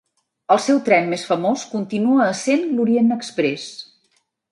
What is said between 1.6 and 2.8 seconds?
continua essent